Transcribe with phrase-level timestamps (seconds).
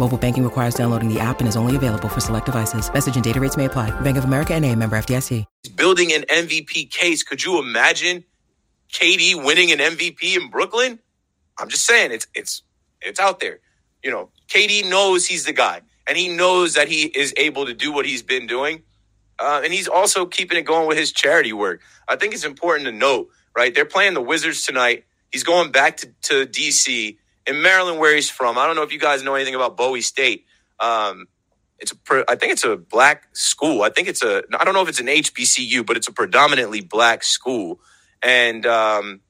[0.00, 2.90] Mobile banking requires downloading the app and is only available for select devices.
[2.90, 3.90] Message and data rates may apply.
[4.00, 5.44] Bank of America and a member FDIC.
[5.76, 7.22] Building an MVP case.
[7.22, 8.24] Could you imagine
[8.94, 11.00] KD winning an MVP in Brooklyn?
[11.58, 12.62] I'm just saying it's it's
[13.02, 13.58] it's out there.
[14.02, 17.74] You know, KD knows he's the guy and he knows that he is able to
[17.74, 18.82] do what he's been doing.
[19.38, 21.82] Uh, and he's also keeping it going with his charity work.
[22.08, 23.74] I think it's important to note, right?
[23.74, 25.04] They're playing the Wizards tonight.
[25.30, 28.58] He's going back to, to DC in Maryland, where he's from.
[28.58, 30.44] I don't know if you guys know anything about Bowie State.
[30.78, 31.26] Um,
[31.78, 33.82] it's a, I think it's a black school.
[33.82, 36.80] I think it's a, I don't know if it's an HBCU, but it's a predominantly
[36.80, 37.80] black school.
[38.22, 39.20] And um,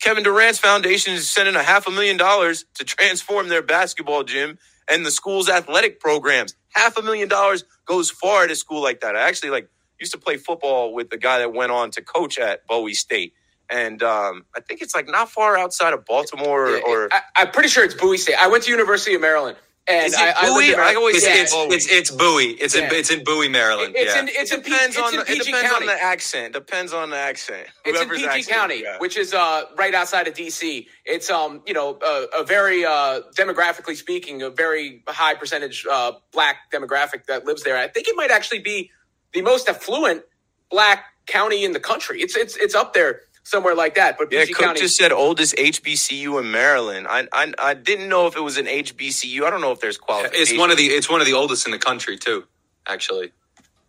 [0.00, 4.58] Kevin Durant's foundation is sending a half a million dollars to transform their basketball gym
[4.88, 6.56] and the school's athletic programs.
[6.70, 9.14] Half a million dollars goes far at a school like that.
[9.14, 9.68] I actually like
[10.00, 13.34] used to play football with the guy that went on to coach at Bowie State.
[13.72, 17.50] And um, I think it's like not far outside of Baltimore or, or I, am
[17.52, 18.36] pretty sure it's Bowie State.
[18.38, 19.56] I went to University of Maryland.
[19.88, 20.74] And is it I, Bowie?
[20.76, 21.74] I, I always it's, say it's, Bowie.
[21.74, 22.50] it's, it's Bowie.
[22.52, 22.84] It's Yeah.
[22.88, 23.94] in it's in Bowie, Maryland.
[23.96, 24.20] It's yeah.
[24.20, 25.88] in it's it in, P- depends it's on in the, it depends County.
[25.88, 26.54] on the accent.
[26.54, 27.66] Depends on the accent.
[27.84, 29.00] It's in Whoever's PG accent County, you got.
[29.00, 30.86] which is uh, right outside of DC.
[31.04, 36.12] It's um, you know, a, a very uh, demographically speaking, a very high percentage uh,
[36.32, 37.76] black demographic that lives there.
[37.76, 38.92] I think it might actually be
[39.32, 40.22] the most affluent
[40.70, 42.20] black county in the country.
[42.20, 44.18] It's it's it's up there somewhere like that.
[44.18, 47.06] But Yeah, PG Cook County, just said oldest HBCU in Maryland.
[47.08, 49.42] I, I I didn't know if it was an HBCU.
[49.44, 50.50] I don't know if there's qualifications.
[50.50, 52.44] it's one of the it's one of the oldest in the country too.
[52.86, 53.32] Actually,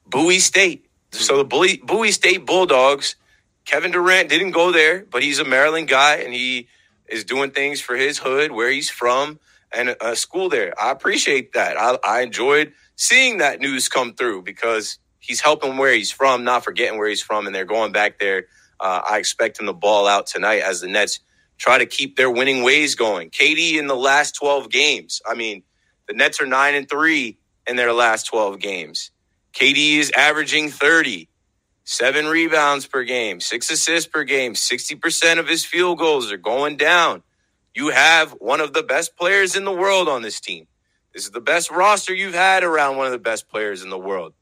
[0.06, 0.86] Bowie State.
[1.14, 1.20] Hmm.
[1.20, 3.16] So the Bowie, Bowie State Bulldogs.
[3.66, 6.68] Kevin Durant didn't go there, but he's a Maryland guy and he
[7.08, 9.40] is doing things for his hood, where he's from,
[9.72, 10.74] and a, a school there.
[10.80, 11.78] I appreciate that.
[11.78, 16.64] I, I enjoyed seeing that news come through because he's helping where he's from, not
[16.66, 18.48] forgetting where he's from, and they're going back there.
[18.84, 21.22] Uh, I expect him to ball out tonight as the Nets
[21.60, 23.32] try to keep their winning ways going.
[23.32, 25.22] KD in the last 12 games.
[25.28, 25.64] I mean,
[26.10, 29.12] the Nets are 9 and 3 in their last 12 games.
[29.54, 31.30] KD is averaging 30,
[31.86, 36.78] seven rebounds per game, six assists per game, 60% of his field goals are going
[36.78, 37.24] down.
[37.76, 40.68] You have one of the best players in the world on this team.
[41.14, 44.00] This is the best roster you've had around one of the best players in the
[44.00, 44.34] world.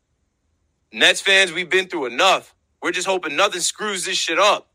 [0.93, 2.55] Nets fans, we've been through enough.
[2.81, 4.67] We're just hoping nothing screws this shit up.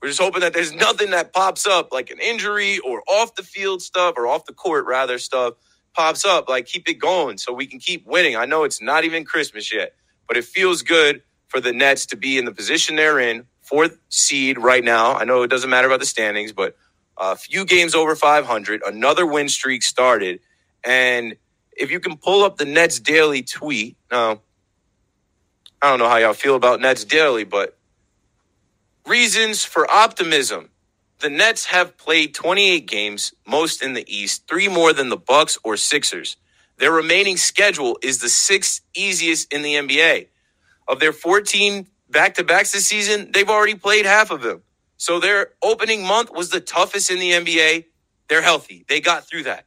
[0.00, 3.42] We're just hoping that there's nothing that pops up, like an injury or off the
[3.42, 5.54] field stuff or off the court, rather, stuff
[5.94, 6.48] pops up.
[6.48, 8.36] Like, keep it going so we can keep winning.
[8.36, 9.94] I know it's not even Christmas yet,
[10.26, 13.98] but it feels good for the Nets to be in the position they're in, fourth
[14.08, 15.14] seed right now.
[15.14, 16.76] I know it doesn't matter about the standings, but
[17.18, 20.40] a few games over 500, another win streak started.
[20.82, 21.36] And
[21.76, 24.40] if you can pull up the Nets daily tweet, now,
[25.82, 27.78] I don't know how y'all feel about Nets daily, but
[29.06, 30.68] reasons for optimism.
[31.20, 35.58] The Nets have played 28 games, most in the East, three more than the Bucks
[35.64, 36.36] or Sixers.
[36.78, 40.28] Their remaining schedule is the sixth easiest in the NBA.
[40.88, 44.62] Of their 14 back-to-backs this season, they've already played half of them.
[44.96, 47.86] So their opening month was the toughest in the NBA.
[48.28, 48.84] They're healthy.
[48.88, 49.66] They got through that.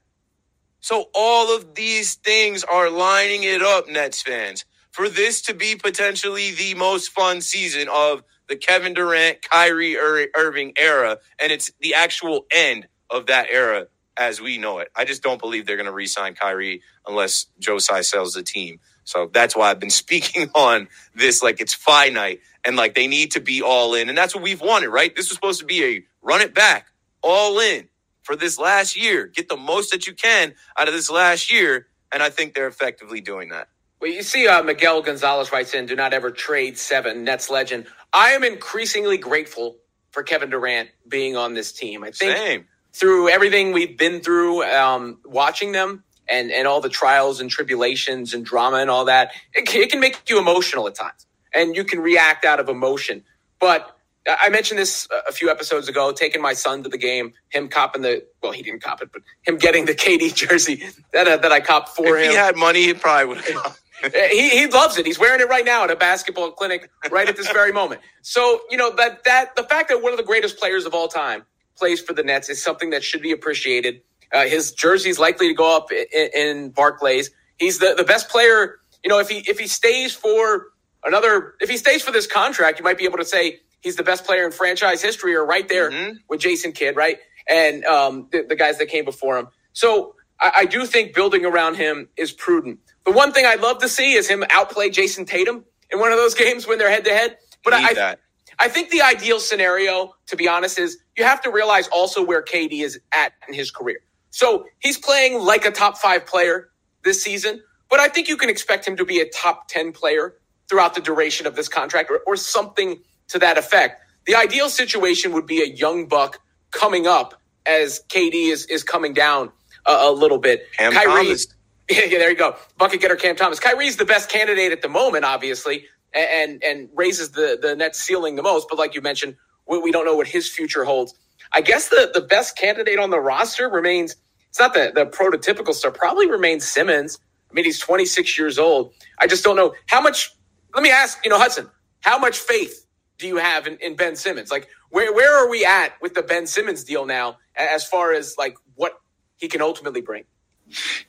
[0.79, 5.77] So all of these things are lining it up, Nets fans, for this to be
[5.77, 11.71] potentially the most fun season of the Kevin Durant, Kyrie Ir- Irving era, and it's
[11.81, 13.87] the actual end of that era
[14.17, 14.89] as we know it.
[14.97, 18.81] I just don't believe they're going to re-sign Kyrie unless Joe Tsai sells the team.
[19.05, 23.33] So that's why I've been speaking on this like it's finite and like they need
[23.33, 25.15] to be all in, and that's what we've wanted, right?
[25.15, 26.87] This was supposed to be a run it back,
[27.23, 27.89] all in
[28.23, 29.27] for this last year.
[29.27, 32.67] Get the most that you can out of this last year, and I think they're
[32.69, 33.69] effectively doing that.
[34.03, 37.87] Well, you see, uh, Miguel Gonzalez writes in, "Do not ever trade seven Nets legend."
[38.11, 39.77] I am increasingly grateful
[40.11, 42.03] for Kevin Durant being on this team.
[42.03, 42.67] I think Same.
[42.91, 48.33] through everything we've been through, um, watching them, and and all the trials and tribulations
[48.33, 51.73] and drama and all that, it, can- it can make you emotional at times, and
[51.73, 53.23] you can react out of emotion.
[53.61, 53.95] But
[54.27, 58.01] I mentioned this a few episodes ago, taking my son to the game, him copping
[58.01, 60.83] the well, he didn't cop it, but him getting the KD jersey
[61.13, 62.25] that uh, that I copped for If him.
[62.25, 63.79] If he had money, he probably would have.
[64.31, 65.05] he, he loves it.
[65.05, 68.01] He's wearing it right now at a basketball clinic right at this very moment.
[68.21, 71.07] So, you know, that that the fact that one of the greatest players of all
[71.07, 71.43] time
[71.77, 74.01] plays for the Nets is something that should be appreciated.
[74.33, 77.31] Uh, his jersey is likely to go up in, in Barclays.
[77.57, 78.79] He's the, the best player.
[79.03, 80.67] You know, if he if he stays for
[81.03, 84.03] another, if he stays for this contract, you might be able to say he's the
[84.03, 86.17] best player in franchise history, or right there Mhm.
[86.29, 87.17] with Jason Kidd, right,
[87.49, 89.47] and um, the, the guys that came before him.
[89.73, 92.79] So I, I do think building around him is prudent.
[93.05, 96.17] The one thing I'd love to see is him outplay Jayson Tatum in one of
[96.17, 97.37] those games when they're head to head.
[97.63, 98.19] But I, that.
[98.59, 102.41] I think the ideal scenario, to be honest, is you have to realize also where
[102.41, 103.99] KD is at in his career.
[104.31, 106.69] So he's playing like a top five player
[107.03, 110.35] this season, but I think you can expect him to be a top 10 player
[110.69, 114.01] throughout the duration of this contract or, or something to that effect.
[114.25, 116.39] The ideal situation would be a young buck
[116.71, 119.51] coming up as KD is, is coming down
[119.85, 120.65] a, a little bit.
[120.77, 121.47] Cam Kyrie, Thomas.
[121.89, 122.55] Yeah, yeah, there you go.
[122.77, 123.59] Bucket getter Cam Thomas.
[123.59, 128.35] Kyrie's the best candidate at the moment, obviously, and and raises the the net ceiling
[128.35, 128.67] the most.
[128.69, 129.37] But like you mentioned,
[129.67, 131.15] we, we don't know what his future holds.
[131.53, 134.15] I guess the the best candidate on the roster remains.
[134.49, 135.91] It's not the the prototypical star.
[135.91, 137.19] Probably remains Simmons.
[137.51, 138.93] I mean, he's 26 years old.
[139.19, 140.35] I just don't know how much.
[140.75, 141.69] Let me ask, you know, Hudson,
[142.01, 142.85] how much faith
[143.19, 144.51] do you have in, in Ben Simmons?
[144.51, 148.35] Like, where where are we at with the Ben Simmons deal now, as far as
[148.37, 148.93] like what
[149.37, 150.25] he can ultimately bring?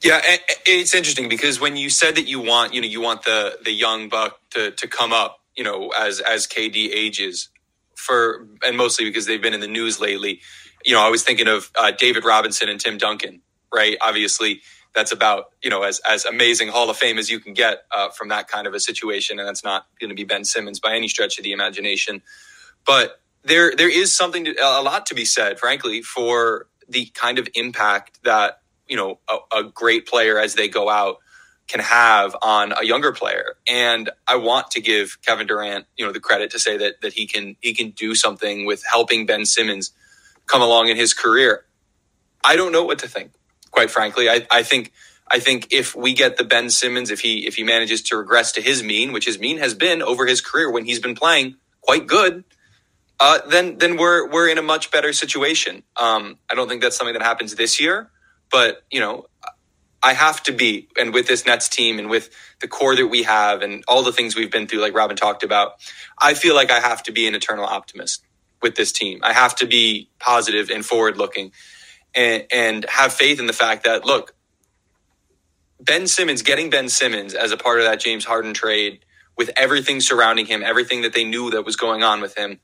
[0.02, 0.20] Yeah,
[0.66, 3.72] it's interesting because when you said that you want, you know, you want the the
[3.72, 7.48] young buck to to come up, you know, as as KD ages,
[7.96, 10.40] for and mostly because they've been in the news lately.
[10.84, 13.42] You know, I was thinking of uh, David Robinson and Tim Duncan,
[13.74, 13.96] right?
[14.00, 14.62] Obviously,
[14.94, 18.10] that's about you know as as amazing Hall of Fame as you can get uh,
[18.10, 20.94] from that kind of a situation, and that's not going to be Ben Simmons by
[20.94, 22.22] any stretch of the imagination.
[22.86, 27.38] But there there is something to, a lot to be said, frankly, for the kind
[27.38, 31.18] of impact that you know a, a great player as they go out
[31.66, 33.56] can have on a younger player.
[33.68, 37.14] And I want to give Kevin Durant, you know, the credit to say that that
[37.14, 39.92] he can he can do something with helping Ben Simmons
[40.46, 41.64] come along in his career.
[42.42, 43.32] I don't know what to think,
[43.70, 44.28] quite frankly.
[44.28, 44.92] I, I think
[45.30, 48.52] I think if we get the Ben Simmons, if he if he manages to regress
[48.52, 51.56] to his mean, which his mean has been over his career when he's been playing
[51.80, 52.44] quite good,
[53.18, 55.82] uh, then then we're we're in a much better situation.
[55.96, 58.10] Um, I don't think that's something that happens this year,
[58.50, 59.26] but you know,
[60.04, 62.28] I have to be, and with this Nets team and with
[62.60, 65.42] the core that we have and all the things we've been through, like Robin talked
[65.42, 65.76] about,
[66.20, 68.22] I feel like I have to be an eternal optimist
[68.60, 69.20] with this team.
[69.22, 71.52] I have to be positive and forward looking,
[72.14, 74.34] and and have faith in the fact that look,
[75.80, 79.06] Ben Simmons getting Ben Simmons as a part of that James Harden trade
[79.38, 82.60] with everything surrounding him, everything that they knew that was going on with him.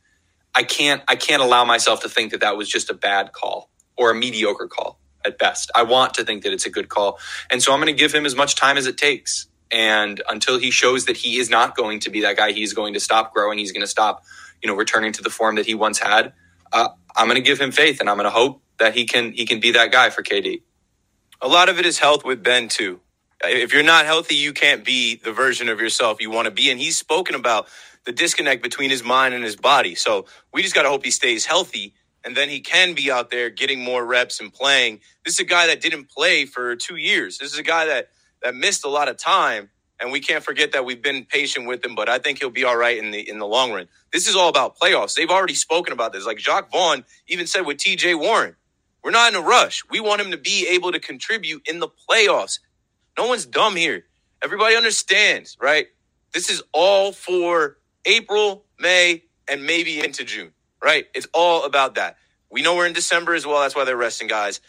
[0.54, 3.70] I can't I can't allow myself to think that that was just a bad call
[3.96, 5.70] or a mediocre call at best.
[5.74, 7.18] I want to think that it's a good call.
[7.50, 9.46] And so I'm going to give him as much time as it takes.
[9.70, 12.94] And until he shows that he is not going to be that guy, he's going
[12.94, 14.24] to stop growing, he's going to stop,
[14.62, 16.32] you know, returning to the form that he once had.
[16.72, 19.32] Uh, I'm going to give him faith and I'm going to hope that he can
[19.32, 20.62] he can be that guy for KD.
[21.40, 23.00] A lot of it is health with Ben too.
[23.42, 26.70] If you're not healthy, you can't be the version of yourself you want to be.
[26.70, 27.68] And he's spoken about
[28.04, 29.94] the disconnect between his mind and his body.
[29.94, 33.30] So we just got to hope he stays healthy and then he can be out
[33.30, 35.00] there getting more reps and playing.
[35.24, 37.38] This is a guy that didn't play for two years.
[37.38, 38.10] This is a guy that
[38.42, 39.70] that missed a lot of time.
[40.00, 42.64] And we can't forget that we've been patient with him, but I think he'll be
[42.64, 43.88] all right in the in the long run.
[44.12, 45.14] This is all about playoffs.
[45.14, 46.26] They've already spoken about this.
[46.26, 48.56] Like Jacque Vaughn even said with TJ Warren,
[49.04, 49.82] we're not in a rush.
[49.90, 52.60] We want him to be able to contribute in the playoffs.
[53.18, 54.04] No one's dumb here.
[54.42, 55.88] Everybody understands, right?
[56.32, 61.06] This is all for April, May, and maybe into June, right?
[61.14, 62.16] It's all about that.
[62.50, 63.60] We know we're in December as well.
[63.60, 64.60] That's why they're resting guys.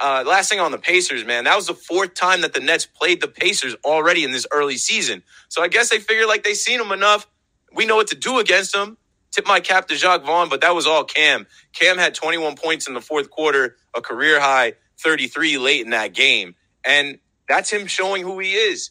[0.00, 2.86] Uh, last thing on the Pacers, man, that was the fourth time that the Nets
[2.86, 5.22] played the Pacers already in this early season.
[5.48, 7.26] So I guess they figured like they seen them enough.
[7.74, 8.96] We know what to do against them.
[9.32, 11.46] Tip my cap to Jacque Vaughn, but that was all Cam.
[11.72, 16.14] Cam had 21 points in the fourth quarter, a career high 33 late in that
[16.14, 16.54] game.
[16.84, 18.90] And that's him showing who he is.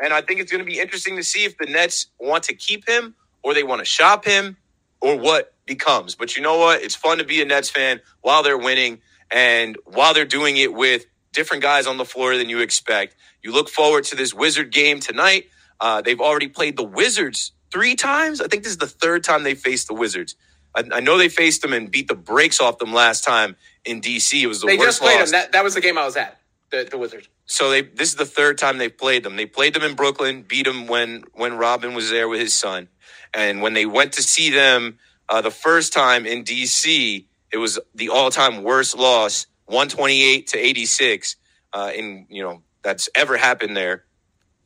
[0.00, 2.54] And I think it's going to be interesting to see if the Nets want to
[2.54, 4.56] keep him or they want to shop him
[5.00, 6.16] or what becomes.
[6.16, 6.82] But you know what?
[6.82, 9.00] It's fun to be a Nets fan while they're winning
[9.32, 13.16] and while they're doing it with different guys on the floor than you expect.
[13.42, 15.46] You look forward to this Wizard game tonight.
[15.80, 18.42] Uh, they've already played the Wizards three times.
[18.42, 20.36] I think this is the third time they faced the Wizards.
[20.76, 24.02] I, I know they faced them and beat the brakes off them last time in
[24.02, 24.42] DC.
[24.42, 25.30] It was the They worst just played loss.
[25.30, 25.32] him.
[25.32, 26.38] That, that was the game I was at.
[26.72, 27.28] the, the Wizards.
[27.46, 29.36] So they this is the third time they've played them.
[29.36, 32.88] They played them in Brooklyn, beat them when when Robin was there with his son,
[33.34, 34.98] and when they went to see them
[35.30, 40.22] uh, the first time in DC, it was the all time worst loss, one twenty
[40.24, 41.36] eight to eighty six,
[41.74, 44.04] uh, in you know that's ever happened there.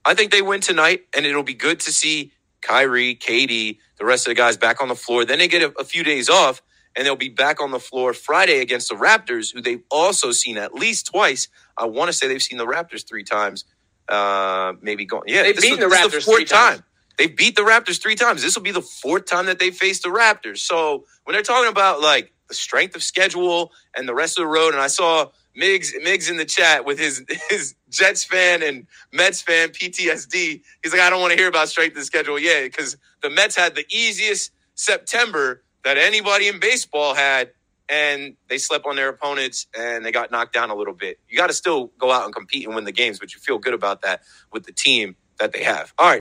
[0.04, 4.26] I think they win tonight, and it'll be good to see Kyrie, KD, the rest
[4.26, 5.24] of the guys back on the floor.
[5.26, 6.62] Then they get a, a few days off,
[6.96, 10.58] and they'll be back on the floor Friday against the Raptors, who they've also seen
[10.58, 11.48] at least twice.
[11.78, 13.64] I want to say they've seen the Raptors three times.
[14.08, 15.24] Uh, maybe going.
[15.28, 16.80] Yeah, They've beaten the Raptors fourth three times.
[16.80, 16.86] time.
[17.18, 18.42] They beat the Raptors three times.
[18.42, 20.58] This will be the fourth time that they face the Raptors.
[20.58, 24.48] So when they're talking about like the strength of schedule and the rest of the
[24.48, 28.86] road, and I saw Miggs Miggs in the chat with his his Jets fan and
[29.12, 30.62] Mets fan PTSD.
[30.82, 32.38] He's like, I don't want to hear about strength of schedule.
[32.38, 37.50] Yeah, because the Mets had the easiest September that anybody in baseball had,
[37.88, 41.18] and they slept on their opponents and they got knocked down a little bit.
[41.28, 43.58] You got to still go out and compete and win the games, but you feel
[43.58, 45.92] good about that with the team that they have.
[45.98, 46.12] All right.